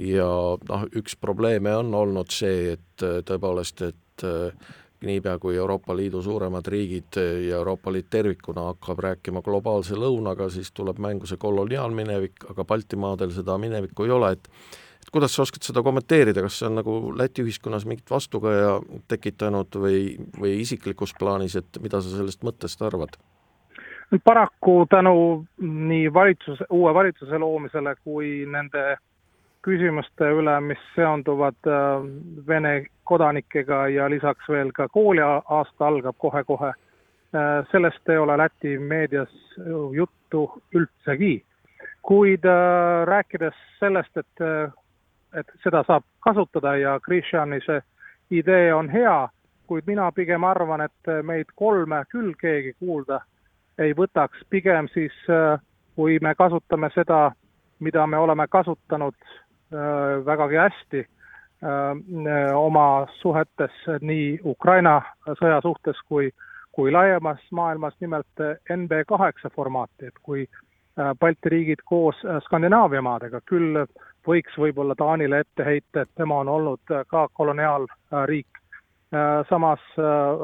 Ja 0.00 0.28
noh, 0.68 0.86
üks 0.96 1.18
probleeme 1.20 1.74
on 1.76 1.92
olnud 1.94 2.32
see, 2.32 2.78
et 2.78 3.04
äh, 3.04 3.20
tõepoolest, 3.28 3.84
et 3.90 3.98
niipea, 5.02 5.38
kui 5.42 5.56
Euroopa 5.58 5.96
Liidu 5.96 6.20
suuremad 6.22 6.66
riigid 6.70 7.16
ja 7.16 7.56
Euroopa 7.58 7.90
Liit 7.90 8.06
tervikuna 8.12 8.68
hakkab 8.68 9.00
rääkima 9.02 9.40
globaalse 9.42 9.96
lõunaga, 9.98 10.46
siis 10.52 10.70
tuleb 10.76 11.00
mängu 11.02 11.26
see 11.26 11.40
koloniaalminevik, 11.42 12.44
aga 12.52 12.64
Baltimaadel 12.68 13.32
seda 13.34 13.56
minevikku 13.58 14.06
ei 14.06 14.14
ole, 14.14 14.30
et 14.36 14.48
et 15.02 15.10
kuidas 15.12 15.34
sa 15.34 15.42
oskad 15.42 15.66
seda 15.66 15.82
kommenteerida, 15.82 16.44
kas 16.46 16.60
see 16.60 16.70
on 16.70 16.78
nagu 16.80 16.96
Läti 17.18 17.44
ühiskonnas 17.44 17.86
mingit 17.88 18.10
vastukaja 18.10 18.78
tekitanud 19.10 19.78
või, 19.82 20.16
või 20.38 20.56
isiklikus 20.62 21.14
plaanis, 21.18 21.58
et 21.58 21.82
mida 21.82 22.00
sa 22.00 22.16
sellest 22.16 22.46
mõttest 22.46 22.82
arvad? 22.82 23.18
paraku 24.24 24.86
tänu 24.90 25.46
nii 25.60 26.14
valitsuse, 26.14 26.66
uue 26.70 26.94
valitsuse 26.94 27.38
loomisele 27.38 27.94
kui 28.04 28.44
nende 28.44 28.98
küsimuste 29.62 30.28
üle, 30.36 30.54
mis 30.60 30.80
seonduvad 30.96 31.70
äh, 31.70 32.04
Vene 32.46 32.86
kodanikega 33.08 33.86
ja 33.94 34.08
lisaks 34.10 34.48
veel 34.48 34.72
ka 34.74 34.88
kooliaasta 34.88 35.86
algab 35.86 36.18
kohe-kohe, 36.18 36.72
äh, 36.72 37.52
sellest 37.70 38.08
ei 38.10 38.18
ole 38.18 38.36
Läti 38.38 38.78
meedias 38.78 39.32
juttu 39.94 40.48
üldsegi. 40.74 41.44
kuid 42.02 42.44
äh, 42.44 43.06
rääkides 43.06 43.54
sellest, 43.78 44.16
et, 44.16 44.46
et 45.34 45.48
seda 45.62 45.84
saab 45.86 46.04
kasutada 46.20 46.76
ja 46.76 46.98
Krishani 47.00 47.60
see 47.66 47.80
idee 48.30 48.72
on 48.74 48.88
hea, 48.90 49.28
kuid 49.66 49.86
mina 49.86 50.10
pigem 50.12 50.44
arvan, 50.44 50.80
et 50.80 51.12
meid 51.22 51.52
kolme 51.56 52.04
küll 52.10 52.34
keegi 52.40 52.74
kuulda 52.78 53.20
ei 53.78 53.94
võtaks, 53.96 54.44
pigem 54.50 54.88
siis 54.92 55.12
kui 55.96 56.18
me 56.20 56.34
kasutame 56.34 56.90
seda, 56.94 57.30
mida 57.80 58.06
me 58.06 58.18
oleme 58.18 58.46
kasutanud 58.48 59.16
Äh, 59.72 60.26
vägagi 60.26 60.56
hästi 60.56 60.98
äh, 61.00 62.56
oma 62.56 63.06
suhetes 63.22 63.72
nii 64.00 64.40
Ukraina 64.44 64.98
sõja 65.40 65.62
suhtes 65.64 65.96
kui, 66.08 66.28
kui 66.76 66.92
laiemas 66.92 67.40
maailmas, 67.50 67.94
nimelt 68.00 68.42
NB 68.68 68.98
kaheksa 69.08 69.48
formaati, 69.54 70.10
et 70.10 70.20
kui 70.22 70.42
äh, 70.44 70.58
Balti 70.96 71.48
riigid 71.48 71.80
koos 71.88 72.18
Skandinaavia 72.44 73.00
maadega, 73.02 73.40
küll 73.48 73.78
võiks 74.28 74.58
võib-olla 74.60 74.94
Taanile 74.94 75.38
ette 75.40 75.64
heita, 75.64 76.02
et 76.02 76.10
tema 76.16 76.42
on 76.42 76.48
olnud 76.52 76.92
ka 77.08 77.22
koloniaalriik, 77.32 78.60
samas 79.48 79.80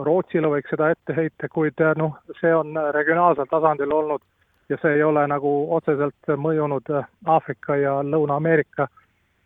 Rootsile 0.09 0.49
võiks 0.49 0.73
seda 0.73 0.89
ette 0.95 1.17
heita, 1.17 1.51
kuid 1.53 1.85
noh, 2.01 2.17
see 2.41 2.55
on 2.55 2.73
regionaalsel 2.97 3.51
tasandil 3.51 3.93
olnud 3.93 4.25
ja 4.69 4.77
see 4.83 4.97
ei 4.97 5.03
ole 5.03 5.27
nagu 5.29 5.53
otseselt 5.77 6.33
mõjunud 6.37 6.91
Aafrika 7.27 7.77
ja 7.77 7.99
Lõuna-Ameerika 8.05 8.89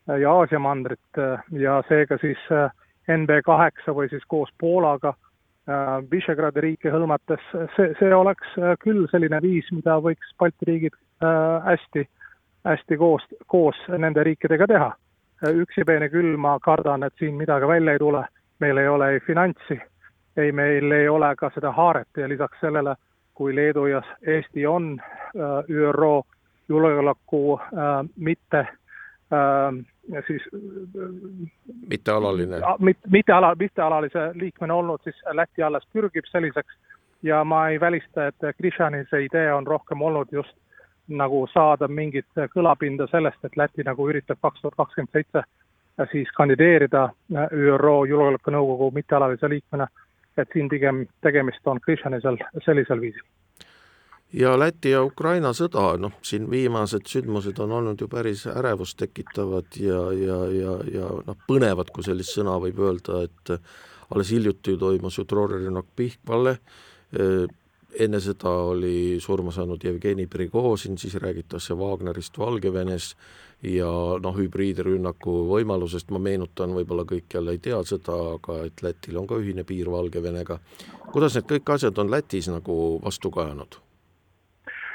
ja 0.07 0.33
Aasia 0.33 0.59
mandrit 0.59 1.19
äh, 1.19 1.43
ja 1.51 1.83
seega 1.89 2.19
siis 2.21 2.39
äh, 2.51 2.71
NB 3.09 3.43
kaheksa 3.47 3.95
või 3.95 4.09
siis 4.11 4.25
koos 4.29 4.51
Poolaga 4.59 5.15
äh, 5.15 5.32
Visegradi 6.11 6.61
riike 6.61 6.91
hõlmates, 6.91 7.43
see, 7.77 7.93
see 8.01 8.15
oleks 8.15 8.57
küll 8.83 9.05
selline 9.13 9.39
viis, 9.45 9.69
mida 9.71 10.01
võiks 10.03 10.33
Balti 10.39 10.67
riigid 10.67 10.97
hästi, 11.67 12.03
hästi 12.67 12.99
koos, 12.99 13.23
koos 13.47 13.79
nende 13.89 14.25
riikidega 14.27 14.67
teha. 14.67 14.91
üksipäine 15.43 16.09
küll 16.11 16.37
ma 16.37 16.59
kardan, 16.63 17.03
et 17.03 17.15
siin 17.19 17.39
midagi 17.39 17.67
välja 17.67 17.93
ei 17.93 17.99
tule, 17.99 18.25
meil 18.61 18.79
ei 18.79 18.89
ole 18.89 19.11
ei 19.13 19.21
finantsi, 19.21 19.79
ei, 20.37 20.53
meil 20.53 20.93
ei 20.93 21.09
ole 21.09 21.31
ka 21.37 21.51
seda 21.55 21.71
haaret 21.73 22.09
ja 22.17 22.29
lisaks 22.29 22.59
sellele, 22.61 22.95
kui 23.35 23.55
Leedu 23.55 23.87
ja 23.87 24.03
Eesti 24.27 24.67
on 24.67 25.01
ÜRO 25.71 26.23
julgeoleku 26.69 27.61
mitte 28.17 28.67
siis 30.27 30.43
mittealaline. 31.89 32.61
mit,, 32.79 32.99
mitteala, 33.11 33.55
mittealalise 33.55 34.31
liikmena 34.35 34.75
olnud, 34.75 35.01
siis 35.05 35.23
Läti 35.33 35.63
alles 35.63 35.87
pürgib 35.93 36.25
selliseks 36.31 36.75
ja 37.23 37.45
ma 37.45 37.69
ei 37.69 37.81
välista, 37.81 38.27
et 38.27 38.57
Grishani 38.59 39.05
see 39.11 39.25
idee 39.25 39.53
on 39.55 39.67
rohkem 39.67 40.03
olnud 40.03 40.29
just 40.33 40.57
nagu 41.09 41.47
saada 41.53 41.89
mingit 41.89 42.29
kõlapinda 42.55 43.07
sellest, 43.11 43.45
et 43.45 43.57
Läti 43.57 43.85
nagu 43.87 44.09
üritab 44.09 44.39
kaks 44.43 44.61
tuhat 44.61 44.77
kakskümmend 44.77 45.13
seitse 45.13 45.43
siis 46.13 46.31
kandideerida 46.37 47.09
ÜRO 47.53 48.05
Julgeolekunõukogu 48.09 48.91
mittealalise 48.95 49.49
liikmena, 49.49 49.87
et 50.37 50.49
siin 50.53 50.69
pigem 50.69 51.07
tegemist 51.21 51.67
on 51.67 51.81
Grishanisel 51.85 52.39
sellisel 52.65 53.01
viisil 53.01 53.27
ja 54.33 54.59
Läti 54.59 54.91
ja 54.91 55.03
Ukraina 55.05 55.53
sõda, 55.57 55.93
noh, 56.01 56.15
siin 56.25 56.49
viimased 56.51 57.07
sündmused 57.09 57.59
on 57.61 57.73
olnud 57.79 58.01
ju 58.01 58.09
päris 58.09 58.47
ärevust 58.49 58.97
tekitavad 59.01 59.77
ja, 59.77 60.05
ja, 60.17 60.39
ja, 60.53 60.77
ja 60.93 61.11
noh, 61.27 61.39
põnevad, 61.49 61.93
kui 61.93 62.05
sellist 62.07 62.37
sõna 62.39 62.57
võib 62.63 62.81
öelda, 62.81 63.25
et 63.29 63.57
alles 64.13 64.33
hiljuti 64.33 64.77
toimus 64.81 65.19
ju 65.19 65.27
terrorirünnak 65.29 65.93
Pihkvale, 65.97 66.57
enne 68.01 68.21
seda 68.25 68.51
oli 68.73 69.21
surma 69.21 69.53
saanud 69.53 69.85
Jevgeni 69.85 70.27
Prigožin, 70.27 70.99
siis 70.99 71.15
räägitakse 71.21 71.77
Wagnerist 71.77 72.39
Valgevenes 72.39 73.13
ja 73.69 73.91
noh, 74.23 74.37
hübriidrünnaku 74.37 75.37
võimalusest 75.53 76.11
ma 76.11 76.19
meenutan, 76.23 76.73
võib-olla 76.75 77.05
kõik 77.09 77.37
jälle 77.37 77.55
ei 77.55 77.63
tea 77.63 77.79
seda, 77.87 78.17
aga 78.39 78.63
et 78.67 78.83
Lätil 78.83 79.21
on 79.21 79.29
ka 79.29 79.39
ühine 79.39 79.65
piir 79.69 79.93
Valgevenega. 79.93 80.59
kuidas 81.13 81.37
need 81.37 81.49
kõik 81.53 81.75
asjad 81.77 81.99
on 81.99 82.11
Lätis 82.11 82.49
nagu 82.49 83.01
vastu 83.05 83.31
kajanud? 83.31 83.92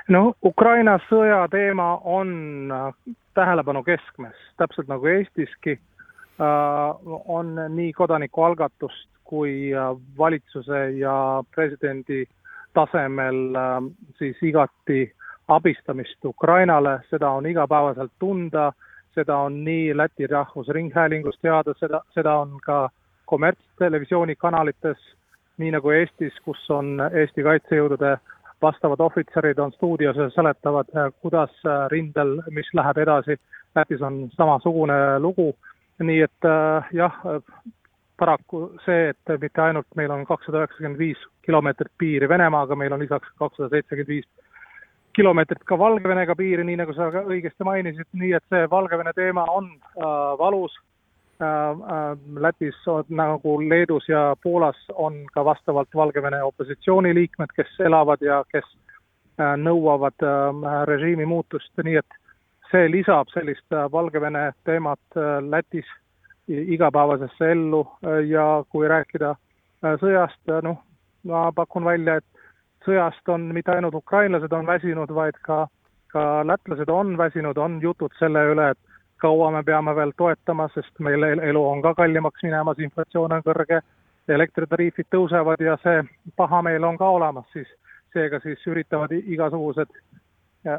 No 0.08 0.34
Ukraina 0.46 0.98
sõja 1.08 1.43
teema 1.52 1.98
on 2.04 2.72
äh, 2.72 3.15
tähelepanu 3.36 3.84
keskmes, 3.84 4.36
täpselt 4.58 4.89
nagu 4.91 5.08
Eestiski, 5.12 5.78
äh, 5.78 7.13
on 7.28 7.56
nii 7.76 7.93
kodanikualgatust 7.93 9.10
kui 9.28 9.74
äh, 9.74 9.91
valitsuse 10.17 10.89
ja 11.00 11.43
presidendi 11.56 12.26
tasemel 12.74 13.56
siis 14.20 14.38
igati 14.46 15.08
abistamist 15.48 16.26
Ukrainale, 16.26 17.00
seda 17.10 17.32
on 17.39 17.46
igapäevaselt 17.50 18.12
tunda, 18.20 18.72
seda 19.15 19.38
on 19.48 19.63
nii 19.65 19.96
Läti 19.98 20.28
Rahvusringhäälingus 20.28 21.39
teada, 21.41 21.74
seda, 21.80 22.02
seda 22.13 22.36
on 22.43 22.60
ka 22.62 22.89
kommertstelevisiooni 23.26 24.36
kanalites, 24.36 25.00
nii 25.58 25.72
nagu 25.74 25.89
Eestis, 25.89 26.38
kus 26.46 26.70
on 26.70 27.02
Eesti 27.10 27.43
kaitsejõudude 27.48 28.12
äh, 28.13 28.37
vastavad 28.62 29.00
ohvitserid 29.00 29.60
on 29.60 29.72
stuudios 29.72 30.17
ja 30.17 30.30
seletavad, 30.30 30.89
äh, 30.96 31.12
kuidas 31.22 31.52
äh, 31.65 31.88
rindel, 31.91 32.41
mis 32.52 32.70
läheb 32.74 32.98
edasi. 32.98 33.38
Lätis 33.76 34.02
on 34.02 34.30
samasugune 34.34 35.20
lugu, 35.20 35.52
nii 36.00 36.22
et 36.26 36.46
äh, 36.46 36.89
jah, 36.93 37.20
paraku 38.17 38.63
see, 38.86 39.12
et 39.13 39.39
mitte 39.41 39.62
ainult 39.62 39.88
meil 39.96 40.12
on 40.12 40.26
kakssada 40.26 40.63
üheksakümmend 40.63 41.00
viis 41.00 41.22
kilomeetrit 41.46 41.93
piiri 41.98 42.30
Venemaaga, 42.30 42.76
meil 42.76 42.93
on 42.93 43.04
lisaks 43.06 43.30
kakssada 43.38 43.70
seitsekümmend 43.70 44.15
viis 44.15 44.26
kilomeetrit 45.17 45.63
ka 45.65 45.78
Valgevenega 45.80 46.36
piiri, 46.38 46.65
nii 46.65 46.78
nagu 46.82 46.93
sa 46.93 47.10
õigesti 47.24 47.65
mainisid, 47.65 48.10
nii 48.13 48.34
et 48.38 48.46
see 48.54 48.67
Valgevene 48.70 49.13
teema 49.17 49.46
on 49.54 49.72
äh, 49.74 50.12
valus 50.41 50.76
Lätis 52.39 52.76
nagu 53.10 53.58
Leedus 53.69 54.10
ja 54.10 54.36
Poolas 54.43 54.78
on 54.93 55.26
ka 55.34 55.45
vastavalt 55.45 55.89
Valgevene 55.95 56.43
opositsiooniliikmed, 56.43 57.54
kes 57.56 57.80
elavad 57.86 58.21
ja 58.21 58.43
kes 58.52 58.65
äh, 59.39 59.54
nõuavad 59.58 60.26
režiimi 60.89 61.26
muutust, 61.26 61.71
nii 61.84 62.00
et 62.02 62.17
see 62.71 62.89
lisab 62.91 63.30
sellist 63.34 63.78
Valgevene 63.91 64.52
teemat 64.65 65.21
Lätis 65.50 65.86
igapäevasesse 66.47 67.52
ellu 67.52 67.84
ja 68.28 68.63
kui 68.69 68.88
rääkida 68.88 69.36
sõjast, 70.02 70.41
noh, 70.63 70.80
ma 71.28 71.52
pakun 71.52 71.86
välja, 71.86 72.17
et 72.17 72.38
sõjast 72.88 73.30
on 73.30 73.50
mitte 73.56 73.73
ainult 73.73 73.97
ukrainlased 74.00 74.54
on 74.54 74.67
väsinud, 74.67 75.12
vaid 75.13 75.38
ka, 75.45 75.65
ka 76.13 76.23
lätlased 76.47 76.89
on 76.89 77.17
väsinud, 77.19 77.58
on 77.58 77.80
jutud 77.84 78.13
selle 78.19 78.43
üle, 78.54 78.71
et 78.71 78.87
kaua 79.17 79.51
me 79.51 79.63
peame 79.63 79.95
veel 79.95 80.12
toetama, 80.17 80.69
sest 80.73 80.99
meil 80.99 81.23
elu 81.23 81.63
on 81.69 81.82
ka 81.82 81.93
kallimaks 81.97 82.43
minemas, 82.43 82.80
inflatsioon 82.80 83.34
on 83.38 83.43
kõrge, 83.45 83.82
elektritariifid 84.27 85.08
tõusevad 85.13 85.62
ja 85.63 85.77
see 85.84 86.03
pahameel 86.36 86.84
on 86.84 86.97
ka 86.97 87.10
olemas, 87.10 87.45
siis 87.53 87.67
seega 88.13 88.39
siis 88.43 88.63
üritavad 88.67 89.12
igasugused, 89.17 89.91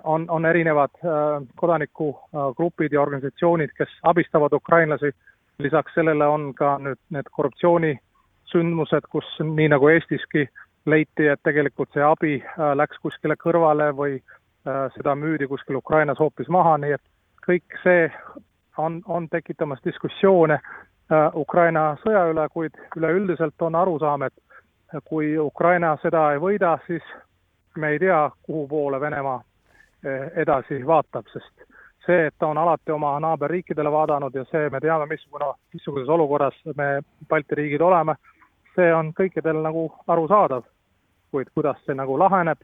on, 0.05 0.27
on 0.29 0.46
erinevad 0.46 0.90
äh, 1.05 1.46
kodanikugrupid 1.57 2.92
ja 2.92 3.03
organisatsioonid, 3.03 3.70
kes 3.79 3.88
abistavad 4.03 4.53
ukrainlasi, 4.53 5.11
lisaks 5.59 5.94
sellele 5.94 6.27
on 6.27 6.53
ka 6.55 6.77
nüüd 6.83 7.01
need 7.14 7.31
korruptsioonisündmused, 7.33 9.09
kus 9.11 9.29
nii 9.42 9.68
nagu 9.72 9.88
Eestiski 9.88 10.48
leiti, 10.87 11.27
et 11.27 11.40
tegelikult 11.44 11.92
see 11.94 12.05
abi 12.05 12.35
äh, 12.42 12.72
läks 12.77 13.01
kuskile 13.03 13.37
kõrvale 13.40 13.90
või 13.96 14.18
äh, 14.18 14.85
seda 14.96 15.14
müüdi 15.16 15.48
kuskil 15.48 15.81
Ukrainas 15.81 16.20
hoopis 16.20 16.51
maha, 16.53 16.77
nii 16.79 16.98
et 16.98 17.05
kõik 17.48 17.80
see 17.82 18.11
on, 18.78 19.02
on 19.06 19.28
tekitamas 19.28 19.80
diskussioone 19.84 20.58
äh, 20.58 21.37
Ukraina 21.37 21.96
sõja 22.04 22.26
üle, 22.30 22.48
kuid 22.52 22.76
üleüldiselt 22.96 23.62
on 23.62 23.74
arusaam, 23.74 24.22
et 24.22 24.34
kui 25.04 25.37
Ukraina 25.38 25.96
seda 26.02 26.32
ei 26.32 26.40
võida, 26.40 26.78
siis 26.87 27.04
me 27.76 27.94
ei 27.94 27.98
tea, 27.98 28.30
kuhu 28.42 28.66
poole 28.68 29.00
Venemaa 29.00 29.40
äh, 29.40 30.30
edasi 30.37 30.80
vaatab, 30.87 31.26
sest 31.32 31.68
see, 32.06 32.26
et 32.26 32.34
ta 32.38 32.48
on 32.48 32.58
alati 32.58 32.92
oma 32.92 33.12
naaberriikidele 33.20 33.92
vaadanud 33.92 34.34
ja 34.34 34.44
see, 34.50 34.70
me 34.70 34.80
teame, 34.80 35.06
missugune, 35.06 35.52
missuguses 35.74 36.08
olukorras 36.08 36.56
me 36.76 37.02
Balti 37.28 37.54
riigid 37.54 37.84
oleme, 37.84 38.14
see 38.76 38.92
on 38.94 39.12
kõikidel 39.16 39.62
nagu 39.64 39.88
arusaadav. 40.06 40.64
kuid 41.30 41.50
kuidas 41.54 41.76
see 41.84 41.92
nagu 41.92 42.14
laheneb, 42.18 42.62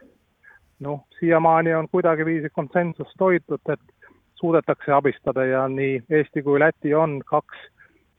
noh, 0.80 1.02
siiamaani 1.18 1.74
on 1.74 1.88
kuidagiviisi 1.92 2.48
konsensust 2.50 3.20
hoitud, 3.20 3.60
et 3.68 3.80
suudetakse 4.44 4.92
abistada 4.92 5.44
ja 5.48 5.64
nii 5.68 6.02
Eesti 6.10 6.42
kui 6.42 6.60
Läti 6.60 6.94
on 6.94 7.22
kaks 7.26 7.56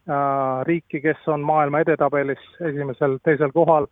äh, 0.10 0.66
riiki, 0.66 1.02
kes 1.02 1.28
on 1.28 1.46
maailma 1.46 1.84
edetabelis 1.86 2.42
esimesel, 2.72 3.20
teisel 3.24 3.54
kohal 3.54 3.86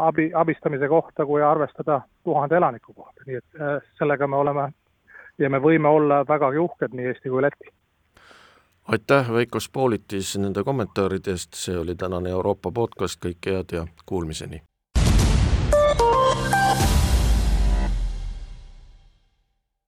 abi, 0.00 0.30
abistamise 0.34 0.88
kohta, 0.88 1.26
kui 1.26 1.42
arvestada 1.42 2.00
tuhande 2.24 2.56
elaniku 2.56 2.94
kohta, 2.94 3.22
nii 3.26 3.36
et 3.36 3.62
sellega 3.98 4.26
me 4.26 4.36
oleme 4.36 4.72
ja 5.38 5.50
me 5.50 5.58
võime 5.62 5.88
olla 5.88 6.24
vägagi 6.28 6.58
uhked, 6.58 6.94
nii 6.94 7.06
Eesti 7.12 7.30
kui 7.30 7.42
Läti. 7.42 7.70
Aitäh, 8.90 9.32
Veiko 9.32 9.60
Spolitis 9.60 10.34
nende 10.38 10.64
kommentaaride 10.66 11.36
eest, 11.36 11.54
see 11.54 11.78
oli 11.78 11.94
tänane 11.94 12.34
Euroopa 12.34 12.72
podcast, 12.74 13.22
kõike 13.22 13.54
head 13.54 13.76
ja 13.76 13.86
kuulmiseni! 14.06 14.62